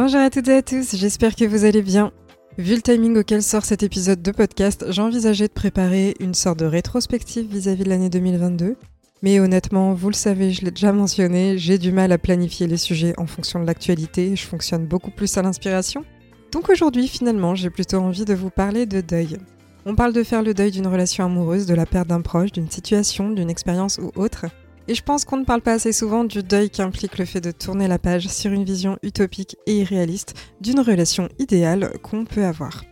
Bonjour 0.00 0.20
à 0.20 0.30
toutes 0.30 0.46
et 0.46 0.54
à 0.54 0.62
tous, 0.62 0.94
j'espère 0.94 1.34
que 1.34 1.44
vous 1.44 1.64
allez 1.64 1.82
bien. 1.82 2.12
Vu 2.56 2.76
le 2.76 2.82
timing 2.82 3.18
auquel 3.18 3.42
sort 3.42 3.64
cet 3.64 3.82
épisode 3.82 4.22
de 4.22 4.30
podcast, 4.30 4.84
j'envisageais 4.90 5.48
de 5.48 5.52
préparer 5.52 6.14
une 6.20 6.34
sorte 6.34 6.60
de 6.60 6.66
rétrospective 6.66 7.50
vis-à-vis 7.50 7.82
de 7.82 7.88
l'année 7.88 8.08
2022. 8.08 8.76
Mais 9.22 9.40
honnêtement, 9.40 9.94
vous 9.94 10.08
le 10.08 10.14
savez, 10.14 10.52
je 10.52 10.64
l'ai 10.64 10.70
déjà 10.70 10.92
mentionné, 10.92 11.58
j'ai 11.58 11.78
du 11.78 11.90
mal 11.90 12.12
à 12.12 12.18
planifier 12.18 12.68
les 12.68 12.76
sujets 12.76 13.12
en 13.18 13.26
fonction 13.26 13.58
de 13.58 13.66
l'actualité, 13.66 14.36
je 14.36 14.46
fonctionne 14.46 14.86
beaucoup 14.86 15.10
plus 15.10 15.36
à 15.36 15.42
l'inspiration. 15.42 16.04
Donc 16.52 16.70
aujourd'hui, 16.70 17.08
finalement, 17.08 17.56
j'ai 17.56 17.68
plutôt 17.68 17.98
envie 17.98 18.24
de 18.24 18.34
vous 18.34 18.50
parler 18.50 18.86
de 18.86 19.00
deuil. 19.00 19.36
On 19.84 19.96
parle 19.96 20.12
de 20.12 20.22
faire 20.22 20.44
le 20.44 20.54
deuil 20.54 20.70
d'une 20.70 20.86
relation 20.86 21.24
amoureuse, 21.24 21.66
de 21.66 21.74
la 21.74 21.86
perte 21.86 22.06
d'un 22.06 22.20
proche, 22.20 22.52
d'une 22.52 22.70
situation, 22.70 23.30
d'une 23.30 23.50
expérience 23.50 23.98
ou 23.98 24.12
autre. 24.14 24.46
Et 24.90 24.94
je 24.94 25.02
pense 25.02 25.26
qu'on 25.26 25.36
ne 25.36 25.44
parle 25.44 25.60
pas 25.60 25.74
assez 25.74 25.92
souvent 25.92 26.24
du 26.24 26.42
deuil 26.42 26.70
qu'implique 26.70 27.18
le 27.18 27.26
fait 27.26 27.42
de 27.42 27.50
tourner 27.50 27.88
la 27.88 27.98
page 27.98 28.26
sur 28.28 28.52
une 28.52 28.64
vision 28.64 28.96
utopique 29.02 29.56
et 29.66 29.80
irréaliste 29.80 30.34
d'une 30.62 30.80
relation 30.80 31.28
idéale 31.38 31.92
qu'on 32.02 32.24
peut 32.24 32.46
avoir. 32.46 32.84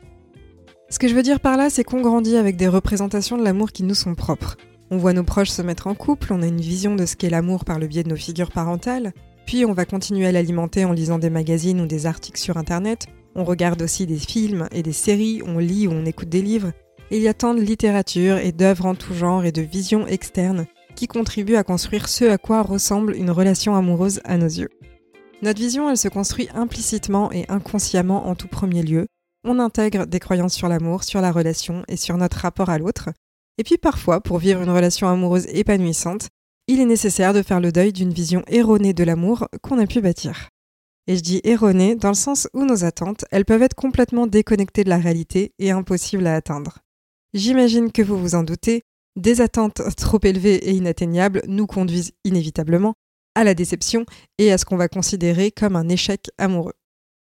Ce 0.90 0.98
que 0.98 1.08
je 1.08 1.14
veux 1.14 1.22
dire 1.22 1.40
par 1.40 1.56
là, 1.56 1.70
c'est 1.70 1.84
qu'on 1.84 2.02
grandit 2.02 2.36
avec 2.36 2.56
des 2.56 2.68
représentations 2.68 3.38
de 3.38 3.42
l'amour 3.42 3.72
qui 3.72 3.82
nous 3.82 3.94
sont 3.94 4.14
propres. 4.14 4.58
On 4.90 4.98
voit 4.98 5.14
nos 5.14 5.24
proches 5.24 5.48
se 5.48 5.62
mettre 5.62 5.86
en 5.86 5.94
couple, 5.94 6.34
on 6.34 6.42
a 6.42 6.46
une 6.46 6.60
vision 6.60 6.94
de 6.94 7.06
ce 7.06 7.16
qu'est 7.16 7.30
l'amour 7.30 7.64
par 7.64 7.78
le 7.78 7.86
biais 7.86 8.04
de 8.04 8.10
nos 8.10 8.16
figures 8.16 8.52
parentales, 8.52 9.14
puis 9.46 9.64
on 9.64 9.72
va 9.72 9.86
continuer 9.86 10.26
à 10.26 10.32
l'alimenter 10.32 10.84
en 10.84 10.92
lisant 10.92 11.18
des 11.18 11.30
magazines 11.30 11.80
ou 11.80 11.86
des 11.86 12.04
articles 12.04 12.38
sur 12.38 12.58
Internet, 12.58 13.06
on 13.34 13.42
regarde 13.42 13.80
aussi 13.80 14.06
des 14.06 14.18
films 14.18 14.68
et 14.70 14.82
des 14.82 14.92
séries, 14.92 15.40
on 15.44 15.58
lit 15.58 15.88
ou 15.88 15.92
on 15.92 16.04
écoute 16.04 16.28
des 16.28 16.42
livres, 16.42 16.72
il 17.10 17.22
y 17.22 17.28
a 17.28 17.34
tant 17.34 17.54
de 17.54 17.60
littérature 17.60 18.36
et 18.36 18.52
d'œuvres 18.52 18.86
en 18.86 18.94
tout 18.94 19.14
genre 19.14 19.44
et 19.44 19.52
de 19.52 19.62
visions 19.62 20.06
externes 20.06 20.66
qui 20.96 21.06
contribue 21.06 21.54
à 21.54 21.62
construire 21.62 22.08
ce 22.08 22.24
à 22.24 22.38
quoi 22.38 22.62
ressemble 22.62 23.14
une 23.14 23.30
relation 23.30 23.76
amoureuse 23.76 24.20
à 24.24 24.36
nos 24.36 24.46
yeux. 24.46 24.70
Notre 25.42 25.60
vision, 25.60 25.88
elle 25.88 25.96
se 25.96 26.08
construit 26.08 26.48
implicitement 26.54 27.30
et 27.30 27.44
inconsciemment 27.48 28.26
en 28.26 28.34
tout 28.34 28.48
premier 28.48 28.82
lieu. 28.82 29.06
On 29.44 29.60
intègre 29.60 30.06
des 30.06 30.18
croyances 30.18 30.54
sur 30.54 30.68
l'amour, 30.68 31.04
sur 31.04 31.20
la 31.20 31.30
relation 31.30 31.84
et 31.86 31.96
sur 31.96 32.16
notre 32.16 32.38
rapport 32.38 32.70
à 32.70 32.78
l'autre. 32.78 33.10
Et 33.58 33.62
puis 33.62 33.78
parfois, 33.78 34.20
pour 34.20 34.38
vivre 34.38 34.62
une 34.62 34.70
relation 34.70 35.08
amoureuse 35.08 35.46
épanouissante, 35.50 36.28
il 36.66 36.80
est 36.80 36.86
nécessaire 36.86 37.32
de 37.32 37.42
faire 37.42 37.60
le 37.60 37.70
deuil 37.70 37.92
d'une 37.92 38.12
vision 38.12 38.42
erronée 38.48 38.92
de 38.92 39.04
l'amour 39.04 39.46
qu'on 39.62 39.78
a 39.78 39.86
pu 39.86 40.00
bâtir. 40.00 40.48
Et 41.06 41.16
je 41.16 41.22
dis 41.22 41.40
erronée 41.44 41.94
dans 41.94 42.08
le 42.08 42.14
sens 42.14 42.48
où 42.52 42.64
nos 42.64 42.84
attentes, 42.84 43.24
elles 43.30 43.44
peuvent 43.44 43.62
être 43.62 43.76
complètement 43.76 44.26
déconnectées 44.26 44.82
de 44.82 44.88
la 44.88 44.98
réalité 44.98 45.52
et 45.60 45.70
impossibles 45.70 46.26
à 46.26 46.34
atteindre. 46.34 46.78
J'imagine 47.34 47.92
que 47.92 48.02
vous 48.02 48.18
vous 48.18 48.34
en 48.34 48.42
doutez, 48.42 48.82
des 49.16 49.40
attentes 49.40 49.82
trop 49.96 50.20
élevées 50.22 50.68
et 50.68 50.72
inatteignables 50.72 51.42
nous 51.48 51.66
conduisent 51.66 52.12
inévitablement 52.24 52.94
à 53.34 53.44
la 53.44 53.54
déception 53.54 54.06
et 54.38 54.52
à 54.52 54.58
ce 54.58 54.64
qu'on 54.64 54.76
va 54.76 54.88
considérer 54.88 55.50
comme 55.50 55.76
un 55.76 55.88
échec 55.88 56.30
amoureux. 56.38 56.74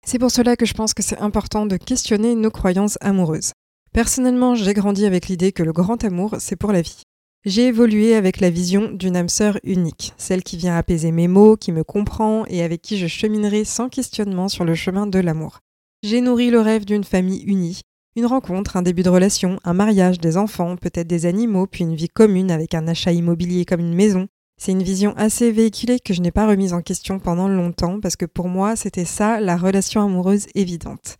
C'est 0.06 0.18
pour 0.18 0.30
cela 0.30 0.56
que 0.56 0.66
je 0.66 0.74
pense 0.74 0.92
que 0.92 1.02
c'est 1.02 1.18
important 1.18 1.66
de 1.66 1.76
questionner 1.76 2.34
nos 2.34 2.50
croyances 2.50 2.98
amoureuses. 3.00 3.52
Personnellement, 3.92 4.54
j'ai 4.54 4.74
grandi 4.74 5.06
avec 5.06 5.28
l'idée 5.28 5.52
que 5.52 5.62
le 5.62 5.72
grand 5.72 6.02
amour, 6.04 6.36
c'est 6.40 6.56
pour 6.56 6.72
la 6.72 6.82
vie. 6.82 7.02
J'ai 7.46 7.66
évolué 7.66 8.14
avec 8.14 8.40
la 8.40 8.50
vision 8.50 8.90
d'une 8.90 9.16
âme 9.16 9.28
sœur 9.28 9.58
unique, 9.64 10.14
celle 10.16 10.42
qui 10.42 10.56
vient 10.56 10.76
apaiser 10.76 11.10
mes 11.10 11.28
mots, 11.28 11.56
qui 11.56 11.72
me 11.72 11.84
comprend 11.84 12.44
et 12.46 12.62
avec 12.62 12.80
qui 12.82 12.96
je 12.98 13.06
cheminerai 13.06 13.64
sans 13.64 13.88
questionnement 13.88 14.48
sur 14.48 14.64
le 14.64 14.74
chemin 14.74 15.06
de 15.06 15.18
l'amour. 15.18 15.60
J'ai 16.02 16.20
nourri 16.20 16.50
le 16.50 16.60
rêve 16.60 16.84
d'une 16.84 17.04
famille 17.04 17.42
unie, 17.44 17.82
une 18.16 18.26
rencontre, 18.26 18.76
un 18.76 18.82
début 18.82 19.02
de 19.02 19.10
relation, 19.10 19.58
un 19.64 19.74
mariage, 19.74 20.18
des 20.18 20.36
enfants, 20.36 20.76
peut-être 20.76 21.08
des 21.08 21.26
animaux, 21.26 21.66
puis 21.66 21.84
une 21.84 21.96
vie 21.96 22.08
commune 22.08 22.50
avec 22.50 22.74
un 22.74 22.86
achat 22.86 23.12
immobilier 23.12 23.64
comme 23.64 23.80
une 23.80 23.94
maison. 23.94 24.28
C'est 24.56 24.72
une 24.72 24.82
vision 24.82 25.14
assez 25.16 25.50
véhiculée 25.50 25.98
que 25.98 26.14
je 26.14 26.20
n'ai 26.20 26.30
pas 26.30 26.46
remise 26.46 26.72
en 26.72 26.82
question 26.82 27.18
pendant 27.18 27.48
longtemps 27.48 27.98
parce 28.00 28.16
que 28.16 28.26
pour 28.26 28.48
moi, 28.48 28.76
c'était 28.76 29.04
ça 29.04 29.40
la 29.40 29.56
relation 29.56 30.00
amoureuse 30.00 30.46
évidente. 30.54 31.16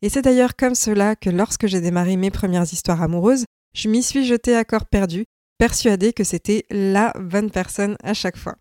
Et 0.00 0.08
c'est 0.08 0.22
d'ailleurs 0.22 0.56
comme 0.56 0.74
cela 0.74 1.16
que 1.16 1.28
lorsque 1.28 1.66
j'ai 1.66 1.80
démarré 1.80 2.16
mes 2.16 2.30
premières 2.30 2.72
histoires 2.72 3.02
amoureuses, 3.02 3.44
je 3.74 3.88
m'y 3.88 4.02
suis 4.02 4.24
jetée 4.24 4.56
à 4.56 4.64
corps 4.64 4.86
perdu, 4.86 5.24
persuadée 5.58 6.12
que 6.12 6.24
c'était 6.24 6.64
la 6.70 7.12
bonne 7.20 7.50
personne 7.50 7.96
à 8.02 8.14
chaque 8.14 8.38
fois. 8.38 8.56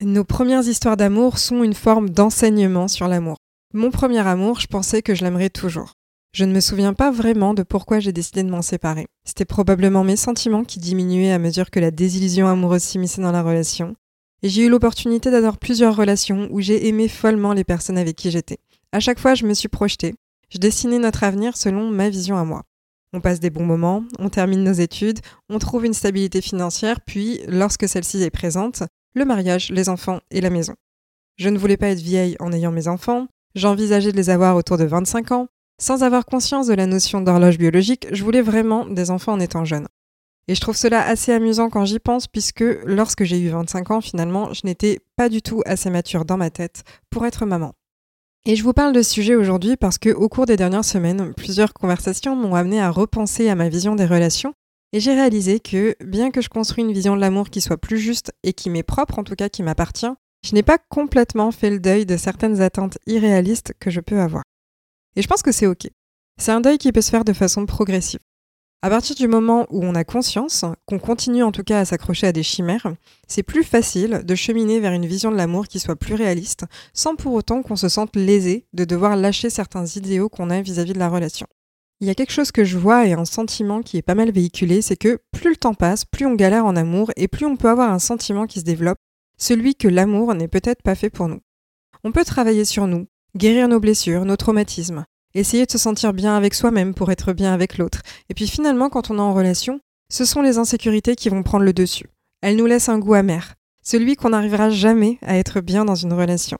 Nos 0.00 0.24
premières 0.24 0.66
histoires 0.66 0.96
d'amour 0.96 1.38
sont 1.38 1.62
une 1.62 1.74
forme 1.74 2.10
d'enseignement 2.10 2.88
sur 2.88 3.08
l'amour. 3.08 3.36
Mon 3.74 3.90
premier 3.90 4.26
amour, 4.26 4.60
je 4.60 4.68
pensais 4.68 5.02
que 5.02 5.14
je 5.14 5.24
l'aimerais 5.24 5.50
toujours. 5.50 5.92
Je 6.34 6.44
ne 6.44 6.52
me 6.52 6.58
souviens 6.58 6.94
pas 6.94 7.12
vraiment 7.12 7.54
de 7.54 7.62
pourquoi 7.62 8.00
j'ai 8.00 8.10
décidé 8.10 8.42
de 8.42 8.50
m'en 8.50 8.60
séparer. 8.60 9.06
C'était 9.24 9.44
probablement 9.44 10.02
mes 10.02 10.16
sentiments 10.16 10.64
qui 10.64 10.80
diminuaient 10.80 11.30
à 11.30 11.38
mesure 11.38 11.70
que 11.70 11.78
la 11.78 11.92
désillusion 11.92 12.48
amoureuse 12.48 12.82
s'immisçait 12.82 13.22
dans 13.22 13.30
la 13.30 13.44
relation. 13.44 13.94
Et 14.42 14.48
j'ai 14.48 14.64
eu 14.64 14.68
l'opportunité 14.68 15.30
d'avoir 15.30 15.58
plusieurs 15.58 15.94
relations 15.94 16.48
où 16.50 16.60
j'ai 16.60 16.88
aimé 16.88 17.06
follement 17.06 17.52
les 17.52 17.62
personnes 17.62 17.98
avec 17.98 18.16
qui 18.16 18.32
j'étais. 18.32 18.58
À 18.90 18.98
chaque 18.98 19.20
fois, 19.20 19.36
je 19.36 19.46
me 19.46 19.54
suis 19.54 19.68
projetée. 19.68 20.16
Je 20.48 20.58
dessinais 20.58 20.98
notre 20.98 21.22
avenir 21.22 21.56
selon 21.56 21.88
ma 21.88 22.10
vision 22.10 22.36
à 22.36 22.42
moi. 22.42 22.62
On 23.12 23.20
passe 23.20 23.38
des 23.38 23.50
bons 23.50 23.64
moments, 23.64 24.04
on 24.18 24.28
termine 24.28 24.64
nos 24.64 24.72
études, 24.72 25.20
on 25.48 25.60
trouve 25.60 25.86
une 25.86 25.94
stabilité 25.94 26.40
financière, 26.40 27.00
puis, 27.00 27.42
lorsque 27.46 27.88
celle-ci 27.88 28.20
est 28.20 28.30
présente, 28.30 28.82
le 29.14 29.24
mariage, 29.24 29.70
les 29.70 29.88
enfants 29.88 30.18
et 30.32 30.40
la 30.40 30.50
maison. 30.50 30.74
Je 31.36 31.48
ne 31.48 31.58
voulais 31.58 31.76
pas 31.76 31.90
être 31.90 32.00
vieille 32.00 32.34
en 32.40 32.52
ayant 32.52 32.72
mes 32.72 32.88
enfants, 32.88 33.28
j'envisageais 33.54 34.10
de 34.10 34.16
les 34.16 34.30
avoir 34.30 34.56
autour 34.56 34.78
de 34.78 34.84
25 34.84 35.30
ans, 35.30 35.46
sans 35.80 36.02
avoir 36.02 36.24
conscience 36.26 36.66
de 36.66 36.74
la 36.74 36.86
notion 36.86 37.20
d'horloge 37.20 37.58
biologique, 37.58 38.06
je 38.12 38.24
voulais 38.24 38.42
vraiment 38.42 38.86
des 38.86 39.10
enfants 39.10 39.32
en 39.32 39.40
étant 39.40 39.64
jeune. 39.64 39.86
Et 40.46 40.54
je 40.54 40.60
trouve 40.60 40.76
cela 40.76 41.06
assez 41.06 41.32
amusant 41.32 41.70
quand 41.70 41.84
j'y 41.84 41.98
pense, 41.98 42.26
puisque 42.26 42.64
lorsque 42.84 43.24
j'ai 43.24 43.40
eu 43.40 43.48
25 43.48 43.90
ans, 43.90 44.00
finalement, 44.00 44.52
je 44.52 44.60
n'étais 44.64 45.00
pas 45.16 45.28
du 45.28 45.40
tout 45.40 45.62
assez 45.64 45.88
mature 45.88 46.24
dans 46.24 46.36
ma 46.36 46.50
tête 46.50 46.84
pour 47.10 47.24
être 47.24 47.46
maman. 47.46 47.72
Et 48.46 48.56
je 48.56 48.62
vous 48.62 48.74
parle 48.74 48.92
de 48.92 49.00
ce 49.00 49.10
sujet 49.10 49.36
aujourd'hui 49.36 49.76
parce 49.76 49.96
que, 49.96 50.10
au 50.10 50.28
cours 50.28 50.44
des 50.44 50.58
dernières 50.58 50.84
semaines, 50.84 51.32
plusieurs 51.34 51.72
conversations 51.72 52.36
m'ont 52.36 52.54
amené 52.54 52.78
à 52.78 52.90
repenser 52.90 53.48
à 53.48 53.54
ma 53.54 53.70
vision 53.70 53.96
des 53.96 54.04
relations, 54.04 54.52
et 54.92 55.00
j'ai 55.00 55.14
réalisé 55.14 55.60
que, 55.60 55.96
bien 56.04 56.30
que 56.30 56.42
je 56.42 56.50
construis 56.50 56.84
une 56.84 56.92
vision 56.92 57.16
de 57.16 57.20
l'amour 57.20 57.48
qui 57.48 57.62
soit 57.62 57.78
plus 57.78 57.98
juste 57.98 58.32
et 58.42 58.52
qui 58.52 58.68
m'est 58.68 58.82
propre, 58.82 59.18
en 59.18 59.24
tout 59.24 59.34
cas 59.34 59.48
qui 59.48 59.62
m'appartient, 59.62 60.12
je 60.44 60.54
n'ai 60.54 60.62
pas 60.62 60.76
complètement 60.76 61.50
fait 61.52 61.70
le 61.70 61.80
deuil 61.80 62.04
de 62.04 62.18
certaines 62.18 62.60
attentes 62.60 62.98
irréalistes 63.06 63.72
que 63.80 63.90
je 63.90 64.00
peux 64.00 64.20
avoir. 64.20 64.44
Et 65.16 65.22
je 65.22 65.28
pense 65.28 65.42
que 65.42 65.52
c'est 65.52 65.66
OK. 65.66 65.88
C'est 66.40 66.52
un 66.52 66.60
deuil 66.60 66.78
qui 66.78 66.90
peut 66.92 67.00
se 67.00 67.10
faire 67.10 67.24
de 67.24 67.32
façon 67.32 67.66
progressive. 67.66 68.20
À 68.82 68.90
partir 68.90 69.16
du 69.16 69.28
moment 69.28 69.66
où 69.70 69.82
on 69.82 69.94
a 69.94 70.04
conscience, 70.04 70.66
qu'on 70.84 70.98
continue 70.98 71.42
en 71.42 71.52
tout 71.52 71.62
cas 71.62 71.80
à 71.80 71.84
s'accrocher 71.86 72.26
à 72.26 72.32
des 72.32 72.42
chimères, 72.42 72.92
c'est 73.26 73.42
plus 73.42 73.64
facile 73.64 74.22
de 74.24 74.34
cheminer 74.34 74.78
vers 74.78 74.92
une 74.92 75.06
vision 75.06 75.30
de 75.30 75.36
l'amour 75.36 75.68
qui 75.68 75.80
soit 75.80 75.96
plus 75.96 76.14
réaliste, 76.14 76.66
sans 76.92 77.16
pour 77.16 77.32
autant 77.32 77.62
qu'on 77.62 77.76
se 77.76 77.88
sente 77.88 78.14
lésé 78.14 78.66
de 78.74 78.84
devoir 78.84 79.16
lâcher 79.16 79.48
certains 79.48 79.86
idéaux 79.86 80.28
qu'on 80.28 80.50
a 80.50 80.60
vis-à-vis 80.60 80.92
de 80.92 80.98
la 80.98 81.08
relation. 81.08 81.46
Il 82.00 82.08
y 82.08 82.10
a 82.10 82.14
quelque 82.14 82.32
chose 82.32 82.52
que 82.52 82.64
je 82.64 82.76
vois 82.76 83.06
et 83.06 83.14
un 83.14 83.24
sentiment 83.24 83.80
qui 83.80 83.96
est 83.96 84.02
pas 84.02 84.14
mal 84.14 84.30
véhiculé, 84.30 84.82
c'est 84.82 84.96
que 84.96 85.18
plus 85.32 85.48
le 85.48 85.56
temps 85.56 85.72
passe, 85.72 86.04
plus 86.04 86.26
on 86.26 86.34
galère 86.34 86.66
en 86.66 86.76
amour 86.76 87.10
et 87.16 87.26
plus 87.26 87.46
on 87.46 87.56
peut 87.56 87.70
avoir 87.70 87.90
un 87.90 87.98
sentiment 87.98 88.46
qui 88.46 88.60
se 88.60 88.64
développe, 88.64 88.98
celui 89.38 89.76
que 89.76 89.88
l'amour 89.88 90.34
n'est 90.34 90.48
peut-être 90.48 90.82
pas 90.82 90.94
fait 90.94 91.08
pour 91.08 91.28
nous. 91.28 91.40
On 92.02 92.12
peut 92.12 92.24
travailler 92.26 92.66
sur 92.66 92.86
nous, 92.86 93.06
guérir 93.36 93.68
nos 93.68 93.80
blessures, 93.80 94.24
nos 94.24 94.36
traumatismes, 94.36 95.04
essayer 95.34 95.66
de 95.66 95.70
se 95.70 95.78
sentir 95.78 96.12
bien 96.12 96.36
avec 96.36 96.54
soi-même 96.54 96.94
pour 96.94 97.10
être 97.10 97.32
bien 97.32 97.52
avec 97.52 97.78
l'autre. 97.78 98.02
Et 98.28 98.34
puis 98.34 98.46
finalement, 98.46 98.88
quand 98.88 99.10
on 99.10 99.18
est 99.18 99.22
en 99.22 99.34
relation, 99.34 99.80
ce 100.10 100.24
sont 100.24 100.42
les 100.42 100.58
insécurités 100.58 101.16
qui 101.16 101.28
vont 101.28 101.42
prendre 101.42 101.64
le 101.64 101.72
dessus. 101.72 102.08
Elles 102.42 102.56
nous 102.56 102.66
laissent 102.66 102.88
un 102.88 102.98
goût 102.98 103.14
amer, 103.14 103.54
celui 103.82 104.16
qu'on 104.16 104.30
n'arrivera 104.30 104.70
jamais 104.70 105.18
à 105.22 105.36
être 105.36 105.60
bien 105.60 105.84
dans 105.84 105.94
une 105.94 106.12
relation. 106.12 106.58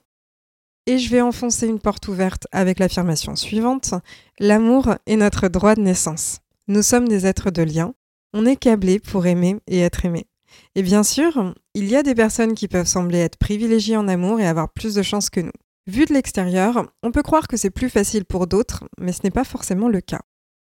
Et 0.87 0.99
je 0.99 1.09
vais 1.09 1.21
enfoncer 1.21 1.67
une 1.67 1.79
porte 1.79 2.07
ouverte 2.07 2.47
avec 2.51 2.79
l'affirmation 2.79 3.35
suivante. 3.35 3.95
L'amour 4.39 4.95
est 5.07 5.15
notre 5.15 5.47
droit 5.47 5.75
de 5.75 5.81
naissance. 5.81 6.39
Nous 6.67 6.83
sommes 6.83 7.07
des 7.07 7.25
êtres 7.25 7.49
de 7.49 7.63
lien. 7.63 7.93
On 8.33 8.45
est 8.45 8.55
câblés 8.55 8.99
pour 8.99 9.25
aimer 9.25 9.57
et 9.67 9.79
être 9.79 10.05
aimé. 10.05 10.27
Et 10.75 10.83
bien 10.83 11.03
sûr, 11.03 11.53
il 11.73 11.87
y 11.87 11.95
a 11.95 12.03
des 12.03 12.13
personnes 12.13 12.53
qui 12.53 12.67
peuvent 12.67 12.87
sembler 12.87 13.19
être 13.19 13.37
privilégiées 13.37 13.97
en 13.97 14.07
amour 14.07 14.39
et 14.39 14.47
avoir 14.47 14.71
plus 14.71 14.93
de 14.93 15.01
chance 15.01 15.29
que 15.29 15.39
nous. 15.39 15.51
Vu 15.87 16.05
de 16.05 16.13
l'extérieur, 16.13 16.91
on 17.03 17.11
peut 17.11 17.21
croire 17.21 17.47
que 17.47 17.57
c'est 17.57 17.69
plus 17.69 17.89
facile 17.89 18.25
pour 18.25 18.47
d'autres, 18.47 18.85
mais 18.99 19.11
ce 19.11 19.21
n'est 19.23 19.31
pas 19.31 19.43
forcément 19.43 19.87
le 19.87 20.01
cas. 20.01 20.21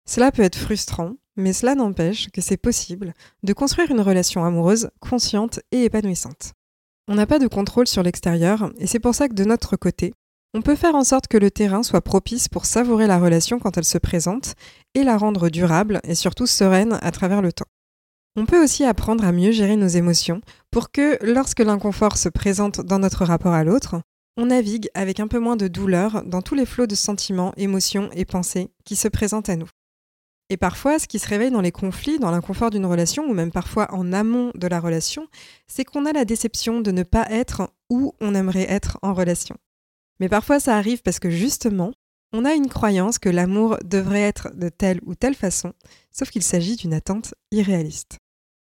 Cela 0.10 0.32
peut 0.32 0.42
être 0.42 0.58
frustrant, 0.58 1.14
mais 1.36 1.54
cela 1.54 1.76
n'empêche 1.76 2.30
que 2.32 2.42
c'est 2.42 2.58
possible 2.58 3.14
de 3.44 3.54
construire 3.54 3.92
une 3.92 4.02
relation 4.02 4.44
amoureuse 4.44 4.90
consciente 5.00 5.60
et 5.72 5.84
épanouissante. 5.84 6.54
On 7.08 7.16
n'a 7.16 7.28
pas 7.28 7.38
de 7.38 7.48
contrôle 7.48 7.88
sur 7.88 8.02
l'extérieur 8.02 8.72
et 8.80 8.88
c'est 8.88 9.00
pour 9.00 9.14
ça 9.14 9.28
que 9.28 9.36
de 9.36 9.44
notre 9.44 9.76
côté, 9.76 10.14
on 10.56 10.62
peut 10.62 10.76
faire 10.76 10.96
en 10.96 11.04
sorte 11.04 11.28
que 11.28 11.38
le 11.38 11.52
terrain 11.52 11.84
soit 11.84 12.02
propice 12.02 12.48
pour 12.48 12.66
savourer 12.66 13.06
la 13.06 13.20
relation 13.20 13.60
quand 13.60 13.78
elle 13.78 13.86
se 13.86 13.98
présente 14.00 14.56
et 14.96 15.04
la 15.04 15.18
rendre 15.18 15.50
durable 15.50 16.00
et 16.04 16.16
surtout 16.16 16.48
sereine 16.48 16.98
à 17.02 17.12
travers 17.12 17.42
le 17.44 17.52
temps. 17.52 17.68
On 18.38 18.46
peut 18.46 18.64
aussi 18.64 18.84
apprendre 18.84 19.24
à 19.24 19.32
mieux 19.32 19.52
gérer 19.52 19.76
nos 19.76 19.88
émotions 19.88 20.42
pour 20.72 20.92
que, 20.92 21.18
lorsque 21.24 21.60
l'inconfort 21.60 22.18
se 22.18 22.30
présente 22.30 22.82
dans 22.82 23.00
notre 23.00 23.24
rapport 23.24 23.54
à 23.54 23.64
l'autre, 23.64 24.02
on 24.38 24.48
navigue 24.48 24.90
avec 24.94 25.20
un 25.20 25.28
peu 25.28 25.40
moins 25.40 25.56
de 25.56 25.68
douleur 25.68 26.24
dans 26.26 26.42
tous 26.42 26.56
les 26.56 26.66
flots 26.66 26.88
de 26.88 26.96
sentiments, 26.96 27.54
émotions 27.58 28.10
et 28.14 28.26
pensées 28.26 28.70
qui 28.84 28.96
se 28.96 29.08
présentent 29.08 29.50
à 29.50 29.56
nous. 29.56 29.70
Et 30.50 30.58
parfois, 30.58 31.00
ce 31.00 31.08
qui 31.08 31.18
se 31.18 31.28
réveille 31.28 31.52
dans 31.52 31.62
les 31.62 31.72
conflits, 31.72 32.20
dans 32.20 32.30
l'inconfort 32.30 32.70
d'une 32.70 32.86
relation, 32.86 33.26
ou 33.26 33.34
même 33.34 33.52
parfois 33.52 33.92
en 33.94 34.14
amont 34.14 34.52
de 34.54 34.68
la 34.68 34.80
relation, 34.80 35.28
c'est 35.68 35.86
qu'on 35.86 36.06
a 36.06 36.14
la 36.14 36.26
déception 36.26 36.82
de 36.82 36.92
ne 36.92 37.04
pas 37.04 37.26
être 37.32 37.72
où 37.90 38.14
on 38.22 38.36
aimerait 38.36 38.70
être 38.70 39.00
en 39.02 39.14
relation. 39.14 39.56
Mais 40.20 40.30
parfois 40.30 40.60
ça 40.60 40.78
arrive 40.78 41.02
parce 41.02 41.20
que 41.20 41.32
justement, 41.32 41.94
on 42.32 42.46
a 42.46 42.54
une 42.54 42.70
croyance 42.70 43.18
que 43.18 43.30
l'amour 43.30 43.78
devrait 43.84 44.22
être 44.22 44.50
de 44.56 44.70
telle 44.70 45.00
ou 45.06 45.16
telle 45.16 45.36
façon, 45.36 45.74
sauf 46.12 46.30
qu'il 46.30 46.44
s'agit 46.44 46.76
d'une 46.76 46.94
attente 46.94 47.34
irréaliste. 47.52 48.20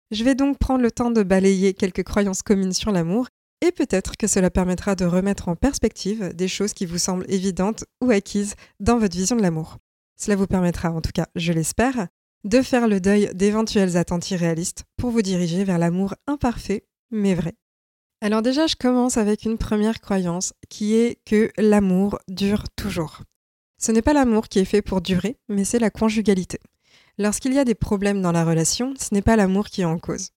Je 0.09 0.23
vais 0.23 0.35
donc 0.35 0.57
prendre 0.57 0.81
le 0.81 0.91
temps 0.91 1.11
de 1.11 1.21
balayer 1.21 1.73
quelques 1.73 2.03
croyances 2.03 2.41
communes 2.41 2.73
sur 2.73 2.91
l'amour, 2.91 3.27
et 3.61 3.71
peut-être 3.71 4.17
que 4.17 4.27
cela 4.27 4.49
permettra 4.49 4.95
de 4.95 5.05
remettre 5.05 5.49
en 5.49 5.55
perspective 5.55 6.33
des 6.33 6.47
choses 6.47 6.73
qui 6.73 6.85
vous 6.85 6.97
semblent 6.97 7.25
évidentes 7.29 7.85
ou 8.01 8.11
acquises 8.11 8.55
dans 8.79 8.97
votre 8.97 9.17
vision 9.17 9.35
de 9.35 9.41
l'amour. 9.41 9.77
Cela 10.15 10.35
vous 10.35 10.47
permettra, 10.47 10.91
en 10.91 11.01
tout 11.01 11.11
cas 11.13 11.27
je 11.35 11.53
l'espère, 11.53 12.07
de 12.43 12.61
faire 12.61 12.87
le 12.87 12.99
deuil 12.99 13.29
d'éventuelles 13.33 13.97
attentes 13.97 14.29
irréalistes 14.31 14.85
pour 14.97 15.11
vous 15.11 15.21
diriger 15.21 15.63
vers 15.63 15.79
l'amour 15.79 16.15
imparfait 16.27 16.85
mais 17.11 17.35
vrai. 17.35 17.55
Alors 18.21 18.41
déjà, 18.41 18.65
je 18.65 18.75
commence 18.75 19.17
avec 19.17 19.45
une 19.45 19.57
première 19.57 20.01
croyance 20.01 20.53
qui 20.69 20.95
est 20.95 21.19
que 21.25 21.51
l'amour 21.57 22.17
dure 22.27 22.63
toujours. 22.75 23.21
Ce 23.79 23.91
n'est 23.91 24.01
pas 24.01 24.13
l'amour 24.13 24.47
qui 24.47 24.59
est 24.59 24.65
fait 24.65 24.81
pour 24.81 25.01
durer, 25.01 25.37
mais 25.49 25.65
c'est 25.65 25.79
la 25.79 25.91
conjugalité. 25.91 26.59
Lorsqu'il 27.19 27.53
y 27.53 27.59
a 27.59 27.65
des 27.65 27.75
problèmes 27.75 28.21
dans 28.21 28.31
la 28.31 28.43
relation, 28.43 28.93
ce 28.99 29.13
n'est 29.13 29.21
pas 29.21 29.35
l'amour 29.35 29.67
qui 29.67 29.81
est 29.81 29.85
en 29.85 29.99
cause. 29.99 30.31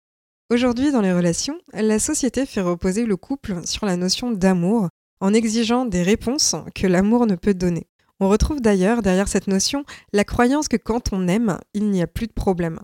Aujourd'hui, 0.53 0.91
dans 0.91 1.01
les 1.01 1.13
relations, 1.13 1.61
la 1.73 2.01
société 2.01 2.45
fait 2.45 2.61
reposer 2.61 3.07
le 3.07 3.17
couple 3.17 3.65
sur 3.65 3.87
la 3.87 3.97
notion 3.97 4.33
d'amour 4.33 4.89
en 5.21 5.33
exigeant 5.33 5.87
des 5.87 6.03
réponses 6.03 6.57
que 6.75 6.89
l'amour 6.89 7.27
ne 7.27 7.37
peut 7.37 7.55
donner. 7.55 7.87
On 8.19 8.29
retrouve 8.29 8.61
d'ailleurs 8.61 9.01
derrière 9.01 9.29
cette 9.29 9.47
notion 9.47 9.85
la 10.13 10.25
croyance 10.25 10.67
que 10.67 10.77
quand 10.77 11.13
on 11.13 11.29
aime, 11.29 11.61
il 11.73 11.89
n'y 11.91 12.03
a 12.03 12.09
plus 12.09 12.27
de 12.27 12.33
problème. 12.33 12.81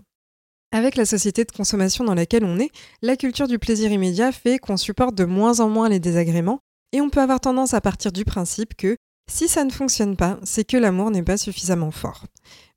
Avec 0.71 0.95
la 0.95 1.05
société 1.05 1.43
de 1.43 1.51
consommation 1.51 2.05
dans 2.05 2.13
laquelle 2.13 2.45
on 2.45 2.57
est, 2.57 2.71
la 3.01 3.17
culture 3.17 3.49
du 3.49 3.59
plaisir 3.59 3.91
immédiat 3.91 4.31
fait 4.31 4.59
qu'on 4.59 4.77
supporte 4.77 5.15
de 5.15 5.25
moins 5.25 5.59
en 5.59 5.67
moins 5.67 5.89
les 5.89 5.99
désagréments 5.99 6.61
et 6.93 7.01
on 7.01 7.09
peut 7.09 7.21
avoir 7.21 7.41
tendance 7.41 7.73
à 7.73 7.81
partir 7.81 8.13
du 8.13 8.23
principe 8.23 8.75
que 8.77 8.95
si 9.29 9.49
ça 9.49 9.65
ne 9.65 9.71
fonctionne 9.71 10.15
pas, 10.15 10.39
c'est 10.45 10.63
que 10.63 10.77
l'amour 10.77 11.11
n'est 11.11 11.21
pas 11.21 11.35
suffisamment 11.35 11.91
fort. 11.91 12.27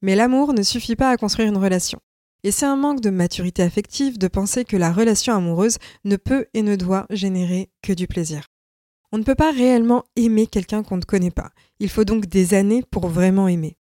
Mais 0.02 0.16
l'amour 0.16 0.52
ne 0.52 0.62
suffit 0.62 0.96
pas 0.96 1.10
à 1.10 1.16
construire 1.16 1.46
une 1.46 1.58
relation. 1.58 2.00
Et 2.42 2.50
c'est 2.50 2.66
un 2.66 2.76
manque 2.76 3.00
de 3.00 3.10
maturité 3.10 3.62
affective 3.62 4.18
de 4.18 4.28
penser 4.28 4.64
que 4.64 4.76
la 4.76 4.92
relation 4.92 5.34
amoureuse 5.34 5.78
ne 6.04 6.16
peut 6.16 6.46
et 6.54 6.62
ne 6.62 6.76
doit 6.76 7.06
générer 7.10 7.70
que 7.82 7.92
du 7.92 8.06
plaisir. 8.06 8.46
On 9.12 9.18
ne 9.18 9.24
peut 9.24 9.34
pas 9.34 9.50
réellement 9.50 10.04
aimer 10.16 10.46
quelqu'un 10.46 10.82
qu'on 10.82 10.96
ne 10.96 11.02
connaît 11.02 11.30
pas. 11.30 11.50
Il 11.80 11.88
faut 11.88 12.04
donc 12.04 12.26
des 12.26 12.54
années 12.54 12.82
pour 12.90 13.08
vraiment 13.08 13.48
aimer. 13.48 13.76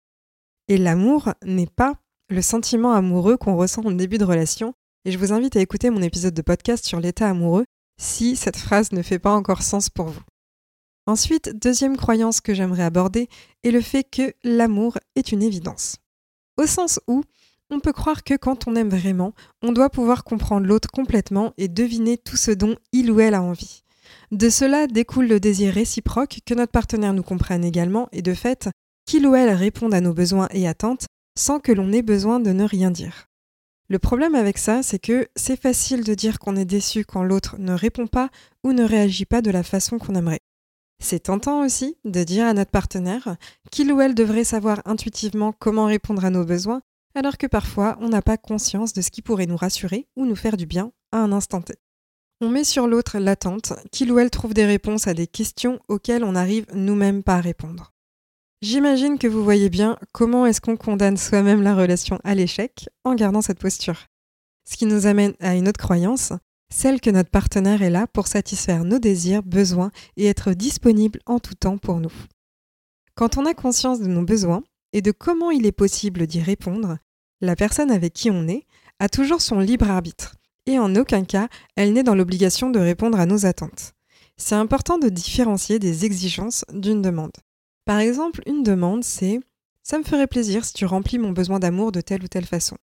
Et 0.68 0.78
l'amour 0.78 1.34
n'est 1.44 1.66
pas 1.66 1.94
le 2.30 2.42
sentiment 2.42 2.92
amoureux 2.92 3.36
qu'on 3.36 3.56
ressent 3.56 3.82
au 3.82 3.92
début 3.92 4.18
de 4.18 4.24
relation, 4.24 4.74
et 5.04 5.12
je 5.12 5.18
vous 5.18 5.32
invite 5.32 5.56
à 5.56 5.60
écouter 5.60 5.90
mon 5.90 6.02
épisode 6.02 6.34
de 6.34 6.42
podcast 6.42 6.84
sur 6.84 7.00
l'état 7.00 7.28
amoureux 7.28 7.64
si 8.00 8.36
cette 8.36 8.56
phrase 8.56 8.92
ne 8.92 9.02
fait 9.02 9.18
pas 9.18 9.32
encore 9.32 9.62
sens 9.62 9.88
pour 9.88 10.06
vous. 10.06 10.22
Ensuite, 11.06 11.58
deuxième 11.58 11.96
croyance 11.96 12.40
que 12.40 12.52
j'aimerais 12.52 12.82
aborder 12.82 13.28
est 13.64 13.70
le 13.70 13.80
fait 13.80 14.04
que 14.04 14.34
l'amour 14.44 14.98
est 15.16 15.32
une 15.32 15.42
évidence. 15.42 15.96
Au 16.58 16.66
sens 16.66 17.00
où 17.06 17.22
on 17.70 17.80
peut 17.80 17.92
croire 17.92 18.24
que 18.24 18.34
quand 18.34 18.66
on 18.66 18.76
aime 18.76 18.88
vraiment, 18.88 19.32
on 19.62 19.72
doit 19.72 19.90
pouvoir 19.90 20.24
comprendre 20.24 20.66
l'autre 20.66 20.90
complètement 20.90 21.52
et 21.58 21.68
deviner 21.68 22.18
tout 22.18 22.36
ce 22.36 22.50
dont 22.50 22.76
il 22.92 23.10
ou 23.10 23.20
elle 23.20 23.34
a 23.34 23.42
envie. 23.42 23.82
De 24.30 24.48
cela 24.48 24.86
découle 24.86 25.26
le 25.26 25.40
désir 25.40 25.74
réciproque 25.74 26.40
que 26.46 26.54
notre 26.54 26.72
partenaire 26.72 27.14
nous 27.14 27.22
comprenne 27.22 27.64
également 27.64 28.08
et 28.12 28.22
de 28.22 28.34
fait, 28.34 28.68
qu'il 29.06 29.26
ou 29.26 29.34
elle 29.34 29.50
réponde 29.50 29.94
à 29.94 30.00
nos 30.00 30.14
besoins 30.14 30.48
et 30.52 30.68
attentes 30.68 31.06
sans 31.38 31.60
que 31.60 31.72
l'on 31.72 31.92
ait 31.92 32.02
besoin 32.02 32.40
de 32.40 32.50
ne 32.50 32.64
rien 32.64 32.90
dire. 32.90 33.26
Le 33.88 33.98
problème 33.98 34.34
avec 34.34 34.58
ça, 34.58 34.82
c'est 34.82 34.98
que 34.98 35.28
c'est 35.34 35.60
facile 35.60 36.04
de 36.04 36.12
dire 36.12 36.38
qu'on 36.38 36.56
est 36.56 36.66
déçu 36.66 37.06
quand 37.06 37.22
l'autre 37.22 37.56
ne 37.58 37.72
répond 37.72 38.06
pas 38.06 38.28
ou 38.64 38.72
ne 38.72 38.84
réagit 38.84 39.24
pas 39.24 39.40
de 39.40 39.50
la 39.50 39.62
façon 39.62 39.98
qu'on 39.98 40.14
aimerait. 40.14 40.40
C'est 41.02 41.20
tentant 41.20 41.64
aussi 41.64 41.96
de 42.04 42.22
dire 42.24 42.44
à 42.44 42.52
notre 42.52 42.70
partenaire 42.70 43.36
qu'il 43.70 43.92
ou 43.92 44.00
elle 44.00 44.14
devrait 44.14 44.44
savoir 44.44 44.82
intuitivement 44.84 45.52
comment 45.52 45.86
répondre 45.86 46.24
à 46.24 46.30
nos 46.30 46.44
besoins, 46.44 46.82
alors 47.14 47.38
que 47.38 47.46
parfois 47.46 47.96
on 48.00 48.08
n'a 48.08 48.22
pas 48.22 48.36
conscience 48.36 48.92
de 48.92 49.02
ce 49.02 49.10
qui 49.10 49.22
pourrait 49.22 49.46
nous 49.46 49.56
rassurer 49.56 50.06
ou 50.16 50.26
nous 50.26 50.36
faire 50.36 50.56
du 50.56 50.66
bien 50.66 50.92
à 51.12 51.18
un 51.18 51.32
instant 51.32 51.62
T. 51.62 51.74
On 52.40 52.48
met 52.48 52.64
sur 52.64 52.86
l'autre 52.86 53.18
l'attente 53.18 53.72
qu'il 53.90 54.12
ou 54.12 54.18
elle 54.18 54.30
trouve 54.30 54.54
des 54.54 54.66
réponses 54.66 55.08
à 55.08 55.14
des 55.14 55.26
questions 55.26 55.80
auxquelles 55.88 56.22
on 56.22 56.32
n'arrive 56.32 56.66
nous-mêmes 56.72 57.22
pas 57.22 57.36
à 57.36 57.40
répondre. 57.40 57.92
J'imagine 58.60 59.18
que 59.18 59.26
vous 59.26 59.42
voyez 59.42 59.70
bien 59.70 59.96
comment 60.12 60.46
est-ce 60.46 60.60
qu'on 60.60 60.76
condamne 60.76 61.16
soi-même 61.16 61.62
la 61.62 61.74
relation 61.74 62.18
à 62.24 62.34
l'échec 62.34 62.88
en 63.04 63.14
gardant 63.14 63.42
cette 63.42 63.60
posture. 63.60 64.06
Ce 64.68 64.76
qui 64.76 64.86
nous 64.86 65.06
amène 65.06 65.34
à 65.40 65.54
une 65.54 65.68
autre 65.68 65.80
croyance, 65.80 66.32
celle 66.70 67.00
que 67.00 67.10
notre 67.10 67.30
partenaire 67.30 67.82
est 67.82 67.90
là 67.90 68.06
pour 68.06 68.26
satisfaire 68.26 68.84
nos 68.84 68.98
désirs, 68.98 69.42
besoins 69.42 69.90
et 70.16 70.26
être 70.26 70.52
disponible 70.52 71.20
en 71.26 71.38
tout 71.38 71.54
temps 71.54 71.78
pour 71.78 72.00
nous. 72.00 72.12
Quand 73.14 73.38
on 73.38 73.46
a 73.46 73.54
conscience 73.54 74.00
de 74.00 74.06
nos 74.06 74.22
besoins 74.22 74.62
et 74.92 75.02
de 75.02 75.10
comment 75.12 75.50
il 75.50 75.66
est 75.66 75.72
possible 75.72 76.26
d'y 76.26 76.40
répondre, 76.40 76.98
la 77.40 77.56
personne 77.56 77.90
avec 77.90 78.12
qui 78.12 78.30
on 78.30 78.48
est 78.48 78.66
a 78.98 79.08
toujours 79.08 79.40
son 79.40 79.60
libre 79.60 79.90
arbitre 79.90 80.34
et 80.66 80.78
en 80.78 80.94
aucun 80.96 81.24
cas 81.24 81.48
elle 81.76 81.92
n'est 81.92 82.02
dans 82.02 82.14
l'obligation 82.14 82.70
de 82.70 82.78
répondre 82.78 83.18
à 83.18 83.26
nos 83.26 83.46
attentes. 83.46 83.94
C'est 84.36 84.54
important 84.54 84.98
de 84.98 85.08
différencier 85.08 85.78
des 85.78 86.04
exigences 86.04 86.64
d'une 86.72 87.02
demande. 87.02 87.32
Par 87.84 87.98
exemple, 87.98 88.42
une 88.46 88.62
demande, 88.62 89.02
c'est 89.02 89.40
ça 89.82 89.98
me 89.98 90.04
ferait 90.04 90.26
plaisir 90.26 90.64
si 90.64 90.74
tu 90.74 90.84
remplis 90.84 91.18
mon 91.18 91.32
besoin 91.32 91.58
d'amour 91.58 91.90
de 91.90 92.02
telle 92.02 92.22
ou 92.22 92.28
telle 92.28 92.44
façon. 92.44 92.76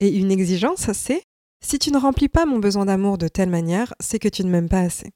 Et 0.00 0.16
une 0.16 0.32
exigence, 0.32 0.90
c'est 0.92 1.22
si 1.64 1.78
tu 1.78 1.90
ne 1.92 1.98
remplis 1.98 2.28
pas 2.28 2.46
mon 2.46 2.58
besoin 2.58 2.84
d'amour 2.84 3.18
de 3.18 3.28
telle 3.28 3.48
manière, 3.48 3.94
c'est 4.00 4.18
que 4.18 4.28
tu 4.28 4.44
ne 4.44 4.50
m'aimes 4.50 4.68
pas 4.68 4.80
assez. 4.80 5.12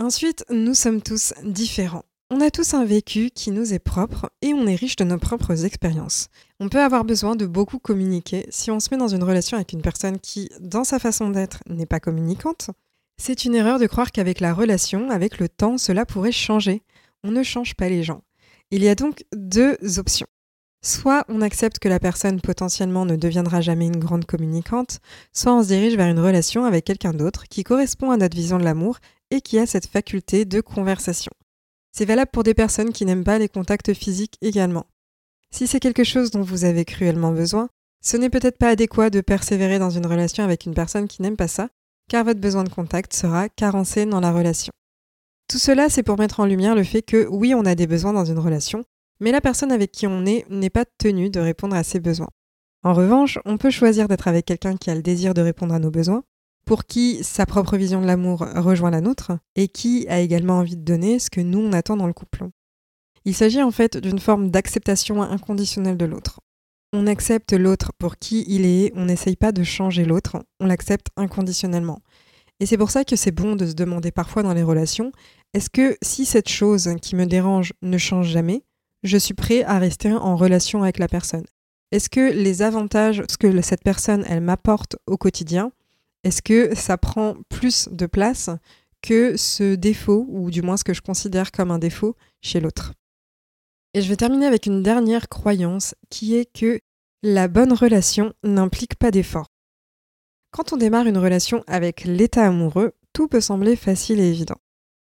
Ensuite, 0.00 0.44
nous 0.50 0.74
sommes 0.74 1.02
tous 1.02 1.32
différents. 1.44 2.04
On 2.30 2.40
a 2.40 2.50
tous 2.50 2.72
un 2.72 2.86
vécu 2.86 3.30
qui 3.30 3.50
nous 3.50 3.74
est 3.74 3.78
propre 3.78 4.30
et 4.40 4.54
on 4.54 4.66
est 4.66 4.74
riche 4.74 4.96
de 4.96 5.04
nos 5.04 5.18
propres 5.18 5.66
expériences. 5.66 6.28
On 6.58 6.70
peut 6.70 6.80
avoir 6.80 7.04
besoin 7.04 7.36
de 7.36 7.44
beaucoup 7.44 7.78
communiquer 7.78 8.46
si 8.48 8.70
on 8.70 8.80
se 8.80 8.88
met 8.90 8.96
dans 8.96 9.08
une 9.08 9.22
relation 9.22 9.58
avec 9.58 9.74
une 9.74 9.82
personne 9.82 10.18
qui, 10.18 10.48
dans 10.58 10.84
sa 10.84 10.98
façon 10.98 11.28
d'être, 11.28 11.58
n'est 11.68 11.84
pas 11.84 12.00
communicante. 12.00 12.70
C'est 13.18 13.44
une 13.44 13.54
erreur 13.54 13.78
de 13.78 13.86
croire 13.86 14.10
qu'avec 14.10 14.40
la 14.40 14.54
relation, 14.54 15.10
avec 15.10 15.38
le 15.38 15.50
temps, 15.50 15.76
cela 15.76 16.06
pourrait 16.06 16.32
changer. 16.32 16.82
On 17.24 17.30
ne 17.30 17.42
change 17.42 17.74
pas 17.74 17.90
les 17.90 18.02
gens. 18.02 18.22
Il 18.70 18.82
y 18.82 18.88
a 18.88 18.94
donc 18.94 19.24
deux 19.34 19.76
options. 19.98 20.26
Soit 20.82 21.26
on 21.28 21.42
accepte 21.42 21.78
que 21.78 21.88
la 21.88 22.00
personne 22.00 22.40
potentiellement 22.40 23.04
ne 23.04 23.16
deviendra 23.16 23.60
jamais 23.60 23.86
une 23.86 24.00
grande 24.00 24.24
communicante, 24.24 25.00
soit 25.32 25.54
on 25.54 25.62
se 25.62 25.68
dirige 25.68 25.96
vers 25.96 26.08
une 26.08 26.20
relation 26.20 26.64
avec 26.64 26.86
quelqu'un 26.86 27.12
d'autre 27.12 27.44
qui 27.48 27.64
correspond 27.64 28.10
à 28.10 28.16
notre 28.16 28.36
vision 28.36 28.58
de 28.58 28.64
l'amour 28.64 28.98
et 29.30 29.42
qui 29.42 29.58
a 29.58 29.66
cette 29.66 29.86
faculté 29.86 30.46
de 30.46 30.62
conversation. 30.62 31.32
C'est 31.96 32.06
valable 32.06 32.32
pour 32.32 32.42
des 32.42 32.54
personnes 32.54 32.92
qui 32.92 33.06
n'aiment 33.06 33.22
pas 33.22 33.38
les 33.38 33.48
contacts 33.48 33.94
physiques 33.94 34.36
également. 34.42 34.86
Si 35.52 35.68
c'est 35.68 35.78
quelque 35.78 36.02
chose 36.02 36.32
dont 36.32 36.42
vous 36.42 36.64
avez 36.64 36.84
cruellement 36.84 37.30
besoin, 37.30 37.68
ce 38.02 38.16
n'est 38.16 38.30
peut-être 38.30 38.58
pas 38.58 38.70
adéquat 38.70 39.10
de 39.10 39.20
persévérer 39.20 39.78
dans 39.78 39.90
une 39.90 40.06
relation 40.06 40.42
avec 40.42 40.66
une 40.66 40.74
personne 40.74 41.06
qui 41.06 41.22
n'aime 41.22 41.36
pas 41.36 41.46
ça, 41.46 41.68
car 42.10 42.24
votre 42.24 42.40
besoin 42.40 42.64
de 42.64 42.68
contact 42.68 43.14
sera 43.14 43.48
carencé 43.48 44.06
dans 44.06 44.18
la 44.18 44.32
relation. 44.32 44.72
Tout 45.48 45.58
cela, 45.58 45.88
c'est 45.88 46.02
pour 46.02 46.18
mettre 46.18 46.40
en 46.40 46.46
lumière 46.46 46.74
le 46.74 46.82
fait 46.82 47.02
que 47.02 47.28
oui, 47.28 47.54
on 47.54 47.64
a 47.64 47.76
des 47.76 47.86
besoins 47.86 48.12
dans 48.12 48.24
une 48.24 48.40
relation, 48.40 48.84
mais 49.20 49.30
la 49.30 49.40
personne 49.40 49.70
avec 49.70 49.92
qui 49.92 50.08
on 50.08 50.26
est 50.26 50.46
n'est 50.50 50.70
pas 50.70 50.84
tenue 50.98 51.30
de 51.30 51.38
répondre 51.38 51.76
à 51.76 51.84
ses 51.84 52.00
besoins. 52.00 52.30
En 52.82 52.92
revanche, 52.92 53.38
on 53.44 53.56
peut 53.56 53.70
choisir 53.70 54.08
d'être 54.08 54.26
avec 54.26 54.46
quelqu'un 54.46 54.76
qui 54.76 54.90
a 54.90 54.96
le 54.96 55.02
désir 55.02 55.32
de 55.32 55.42
répondre 55.42 55.74
à 55.74 55.78
nos 55.78 55.92
besoins, 55.92 56.24
pour 56.64 56.84
qui 56.84 57.22
sa 57.22 57.46
propre 57.46 57.76
vision 57.76 58.00
de 58.00 58.06
l'amour 58.06 58.46
rejoint 58.56 58.90
la 58.90 59.00
nôtre, 59.00 59.32
et 59.56 59.68
qui 59.68 60.06
a 60.08 60.20
également 60.20 60.58
envie 60.58 60.76
de 60.76 60.84
donner 60.84 61.18
ce 61.18 61.30
que 61.30 61.40
nous 61.40 61.60
on 61.60 61.72
attend 61.72 61.96
dans 61.96 62.06
le 62.06 62.12
couple. 62.12 62.48
Il 63.24 63.34
s'agit 63.34 63.62
en 63.62 63.70
fait 63.70 63.96
d'une 63.96 64.18
forme 64.18 64.50
d'acceptation 64.50 65.22
inconditionnelle 65.22 65.96
de 65.96 66.04
l'autre. 66.04 66.40
On 66.92 67.06
accepte 67.06 67.52
l'autre 67.52 67.92
pour 67.98 68.18
qui 68.18 68.44
il 68.46 68.66
est, 68.66 68.92
on 68.94 69.06
n'essaye 69.06 69.36
pas 69.36 69.52
de 69.52 69.62
changer 69.62 70.04
l'autre, 70.04 70.44
on 70.60 70.66
l'accepte 70.66 71.08
inconditionnellement. 71.16 72.00
Et 72.60 72.66
c'est 72.66 72.78
pour 72.78 72.90
ça 72.90 73.04
que 73.04 73.16
c'est 73.16 73.32
bon 73.32 73.56
de 73.56 73.66
se 73.66 73.74
demander 73.74 74.12
parfois 74.12 74.42
dans 74.42 74.54
les 74.54 74.62
relations, 74.62 75.10
est-ce 75.54 75.70
que 75.70 75.96
si 76.02 76.24
cette 76.24 76.48
chose 76.48 76.94
qui 77.02 77.16
me 77.16 77.26
dérange 77.26 77.72
ne 77.82 77.98
change 77.98 78.28
jamais, 78.28 78.62
je 79.02 79.18
suis 79.18 79.34
prêt 79.34 79.64
à 79.64 79.78
rester 79.78 80.12
en 80.12 80.36
relation 80.36 80.82
avec 80.82 80.98
la 80.98 81.08
personne? 81.08 81.44
Est-ce 81.90 82.08
que 82.08 82.32
les 82.32 82.62
avantages, 82.62 83.22
que 83.38 83.60
cette 83.60 83.82
personne, 83.82 84.24
elle 84.28 84.40
m'apporte 84.40 84.96
au 85.06 85.16
quotidien, 85.16 85.72
est-ce 86.24 86.42
que 86.42 86.74
ça 86.74 86.98
prend 86.98 87.36
plus 87.48 87.88
de 87.92 88.06
place 88.06 88.50
que 89.02 89.36
ce 89.36 89.74
défaut, 89.74 90.26
ou 90.28 90.50
du 90.50 90.62
moins 90.62 90.76
ce 90.76 90.84
que 90.84 90.94
je 90.94 91.02
considère 91.02 91.52
comme 91.52 91.70
un 91.70 91.78
défaut, 91.78 92.16
chez 92.42 92.60
l'autre? 92.60 92.94
Et 93.92 94.02
je 94.02 94.08
vais 94.08 94.16
terminer 94.16 94.46
avec 94.46 94.66
une 94.66 94.82
dernière 94.82 95.28
croyance 95.28 95.94
qui 96.10 96.34
est 96.34 96.46
que 96.46 96.80
la 97.22 97.46
bonne 97.46 97.72
relation 97.72 98.32
n'implique 98.42 98.96
pas 98.96 99.10
d'effort. 99.10 99.46
Quand 100.50 100.72
on 100.72 100.76
démarre 100.76 101.06
une 101.06 101.18
relation 101.18 101.62
avec 101.66 102.04
l'état 102.04 102.46
amoureux, 102.46 102.92
tout 103.12 103.28
peut 103.28 103.40
sembler 103.40 103.76
facile 103.76 104.20
et 104.20 104.28
évident. 104.28 104.56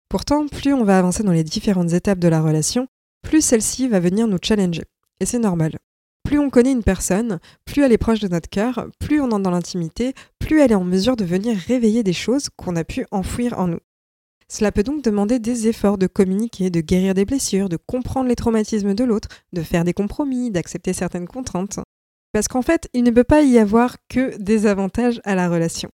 Pourtant, 0.10 0.48
plus 0.48 0.74
on 0.74 0.84
va 0.84 1.00
avancer 1.00 1.24
dans 1.24 1.32
les 1.32 1.44
différentes 1.44 1.94
étapes 1.94 2.20
de 2.20 2.28
la 2.28 2.42
relation, 2.42 2.88
plus 3.22 3.42
celle-ci 3.42 3.88
va 3.88 4.00
venir 4.00 4.28
nous 4.28 4.38
challenger. 4.42 4.84
Et 5.20 5.26
c'est 5.26 5.40
normal. 5.40 5.78
Plus 6.24 6.40
on 6.40 6.50
connaît 6.50 6.72
une 6.72 6.84
personne, 6.84 7.40
plus 7.66 7.84
elle 7.84 7.92
est 7.92 7.98
proche 7.98 8.20
de 8.20 8.28
notre 8.28 8.50
cœur, 8.50 8.88
plus 9.00 9.22
on 9.22 9.26
entre 9.26 9.40
dans 9.40 9.52
l'intimité, 9.52 10.14
plus 10.46 10.62
elle 10.62 10.72
est 10.72 10.76
en 10.76 10.84
mesure 10.84 11.16
de 11.16 11.26
venir 11.26 11.58
réveiller 11.58 12.04
des 12.04 12.14
choses 12.14 12.50
qu'on 12.56 12.76
a 12.76 12.84
pu 12.84 13.08
enfouir 13.10 13.60
en 13.60 13.68
nous. 13.68 13.80
Cela 14.48 14.72
peut 14.72 14.84
donc 14.84 15.04
demander 15.04 15.40
des 15.40 15.68
efforts 15.68 15.98
de 15.98 16.06
communiquer, 16.06 16.70
de 16.70 16.82
guérir 16.82 17.16
des 17.16 17.26
blessures, 17.26 17.68
de 17.68 17.78
comprendre 17.78 18.30
les 18.30 18.36
traumatismes 18.36 18.94
de 18.94 19.04
l'autre, 19.04 19.28
de 19.54 19.64
faire 19.64 19.84
des 19.84 19.94
compromis, 19.94 20.52
d'accepter 20.52 20.94
certaines 20.94 21.28
contraintes. 21.28 21.80
Parce 22.32 22.48
qu'en 22.48 22.62
fait, 22.62 22.90
il 22.94 23.04
ne 23.04 23.10
peut 23.10 23.24
pas 23.24 23.42
y 23.42 23.58
avoir 23.58 23.98
que 24.08 24.38
des 24.38 24.68
avantages 24.68 25.20
à 25.24 25.34
la 25.34 25.50
relation. 25.50 25.90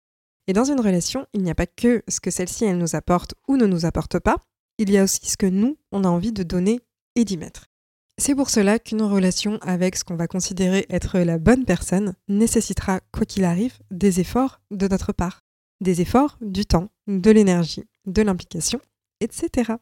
Et 0.48 0.54
dans 0.54 0.66
une 0.66 0.82
relation, 0.82 1.26
il 1.34 1.44
n'y 1.44 1.52
a 1.52 1.56
pas 1.56 1.68
que 1.68 2.04
ce 2.10 2.20
que 2.20 2.30
celle-ci, 2.30 2.66
elle 2.66 2.78
nous 2.78 2.98
apporte 2.98 3.36
ou 3.48 3.56
ne 3.56 3.66
nous 3.66 3.86
apporte 3.86 4.20
pas, 4.20 4.36
il 4.78 4.92
y 4.92 4.98
a 4.98 5.04
aussi 5.06 5.30
ce 5.30 5.38
que 5.38 5.46
nous, 5.46 5.78
on 5.94 6.04
a 6.04 6.10
envie 6.10 6.34
de 6.34 6.44
donner 6.44 6.82
et 7.16 7.24
d'y 7.24 7.38
mettre. 7.38 7.71
C'est 8.18 8.36
pour 8.36 8.50
cela 8.50 8.78
qu'une 8.78 9.02
relation 9.02 9.58
avec 9.62 9.96
ce 9.96 10.04
qu'on 10.04 10.16
va 10.16 10.28
considérer 10.28 10.86
être 10.90 11.20
la 11.20 11.38
bonne 11.38 11.66
personne 11.66 12.14
nécessitera, 12.28 13.00
quoi 13.12 13.26
qu'il 13.26 13.44
arrive, 13.44 13.80
des 13.90 14.20
efforts 14.20 14.62
de 14.70 14.88
notre 14.88 15.12
part. 15.12 15.42
Des 15.82 16.02
efforts, 16.02 16.38
du 16.42 16.66
temps, 16.66 16.90
de 17.08 17.32
l'énergie, 17.32 17.86
de 18.06 18.22
l'implication, 18.22 18.80
etc. 19.22 19.74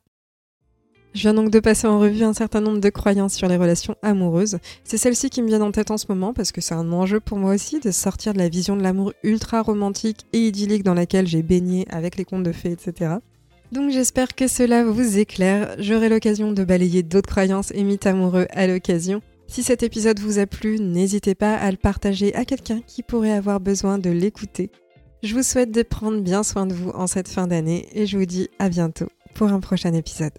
Je 1.14 1.22
viens 1.22 1.34
donc 1.34 1.50
de 1.50 1.60
passer 1.60 1.88
en 1.88 2.00
revue 2.00 2.24
un 2.24 2.34
certain 2.34 2.62
nombre 2.62 2.80
de 2.80 2.90
croyances 2.90 3.34
sur 3.34 3.48
les 3.48 3.58
relations 3.58 3.96
amoureuses. 4.04 4.60
C'est 4.84 4.98
celle-ci 4.98 5.32
qui 5.32 5.42
me 5.42 5.48
viennent 5.48 5.64
en 5.64 5.72
tête 5.72 5.90
en 5.90 5.98
ce 5.98 6.06
moment 6.08 6.34
parce 6.34 6.52
que 6.52 6.62
c'est 6.62 6.76
un 6.76 6.92
enjeu 6.94 7.20
pour 7.20 7.40
moi 7.40 7.56
aussi 7.56 7.80
de 7.80 7.90
sortir 7.90 8.34
de 8.34 8.38
la 8.38 8.48
vision 8.48 8.78
de 8.78 8.84
l'amour 8.84 9.14
ultra 9.24 9.64
romantique 9.64 10.28
et 10.34 10.48
idyllique 10.48 10.84
dans 10.84 10.94
laquelle 10.94 11.28
j'ai 11.28 11.42
baigné 11.42 11.88
avec 11.90 12.16
les 12.16 12.26
contes 12.26 12.44
de 12.44 12.52
fées, 12.52 12.72
etc. 12.72 13.16
Donc 13.72 13.92
j'espère 13.92 14.34
que 14.36 14.48
cela 14.48 14.84
vous 14.84 15.20
éclaire. 15.20 15.76
J'aurai 15.78 16.10
l'occasion 16.10 16.52
de 16.52 16.64
balayer 16.64 17.04
d'autres 17.04 17.30
croyances 17.30 17.72
et 17.72 17.84
mythes 17.84 18.08
amoureux 18.08 18.48
à 18.52 18.66
l'occasion. 18.66 19.22
Si 19.48 19.64
cet 19.64 19.84
épisode 19.84 20.20
vous 20.20 20.40
a 20.40 20.46
plu, 20.46 20.80
n'hésitez 20.80 21.36
pas 21.36 21.56
à 21.56 21.70
le 21.70 21.78
partager 21.78 22.34
à 22.36 22.46
quelqu'un 22.46 22.82
qui 22.86 23.04
pourrait 23.04 23.32
avoir 23.32 23.60
besoin 23.60 23.98
de 23.98 24.10
l'écouter. 24.10 24.72
Je 25.22 25.36
vous 25.36 25.44
souhaite 25.44 25.72
de 25.72 25.84
prendre 25.84 26.22
bien 26.22 26.44
soin 26.44 26.66
de 26.66 26.74
vous 26.74 26.92
en 26.92 27.08
cette 27.08 27.28
fin 27.28 27.46
d'année 27.46 27.88
et 27.94 28.06
je 28.06 28.18
vous 28.18 28.26
dis 28.26 28.50
à 28.58 28.70
bientôt 28.70 29.10
pour 29.36 29.50
un 29.50 29.60
prochain 29.60 29.94
épisode. 29.94 30.34